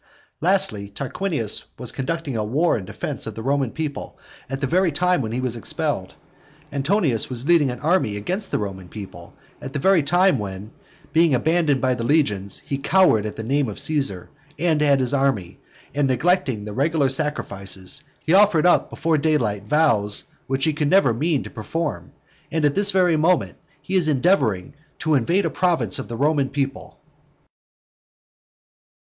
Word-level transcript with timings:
Lastly, 0.41 0.89
Tarquinius 0.89 1.65
was 1.77 1.91
conducting 1.91 2.35
a 2.35 2.43
war 2.43 2.75
in 2.75 2.85
defence 2.85 3.27
of 3.27 3.35
the 3.35 3.43
Roman 3.43 3.69
people 3.69 4.17
at 4.49 4.59
the 4.59 4.65
very 4.65 4.91
time 4.91 5.21
when 5.21 5.31
he 5.31 5.39
was 5.39 5.55
expelled. 5.55 6.15
Antonius 6.73 7.29
was 7.29 7.45
leading 7.45 7.69
an 7.69 7.79
army 7.81 8.17
against 8.17 8.49
the 8.49 8.57
Roman 8.57 8.89
people 8.89 9.35
at 9.61 9.73
the 9.73 10.01
time 10.01 10.39
when, 10.39 10.71
being 11.13 11.35
abandoned 11.35 11.81
by 11.81 11.93
the 11.93 12.03
legions, 12.03 12.57
he 12.65 12.79
cowered 12.79 13.27
at 13.27 13.35
the 13.35 13.43
name 13.43 13.69
of 13.69 13.77
Caesar 13.77 14.31
and 14.57 14.81
at 14.81 14.99
his 15.01 15.13
army, 15.13 15.59
and 15.93 16.07
neglecting 16.07 16.65
the 16.65 16.73
regular 16.73 17.07
sacrifices, 17.07 18.03
he 18.25 18.33
offered 18.33 18.65
up 18.65 18.89
before 18.89 19.19
daylight 19.19 19.65
vows 19.65 20.23
which 20.47 20.65
he 20.65 20.73
could 20.73 20.89
never 20.89 21.13
mean 21.13 21.43
to 21.43 21.51
perform, 21.51 22.11
and 22.51 22.65
at 22.65 22.73
this 22.73 22.89
very 22.91 23.17
moment 23.17 23.55
he 23.83 23.93
is 23.93 24.07
endeavouring 24.07 24.73
to 24.97 25.13
invade 25.13 25.45
a 25.45 25.49
province 25.51 25.99
of 25.99 26.07
the 26.07 26.17
Roman 26.17 26.49
people. 26.49 26.97